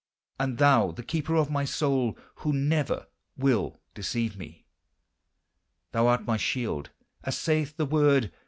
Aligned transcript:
And 0.39 0.57
thou 0.57 0.89
the 0.91 1.03
keeper 1.03 1.35
of 1.35 1.51
my 1.51 1.63
soul, 1.63 2.17
Who 2.37 2.53
never 2.53 3.05
will 3.37 3.79
deceive 3.93 4.35
me? 4.35 4.65
Thou 5.91 6.07
art 6.07 6.25
my 6.25 6.37
shield, 6.37 6.89
as 7.23 7.37
saith 7.37 7.77
the 7.77 7.85
Word. 7.85 8.31